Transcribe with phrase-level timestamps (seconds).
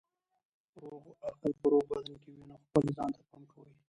[0.81, 3.71] روغ عقل په روغ بدن کې وي نو خپل ځان ته پام کوئ.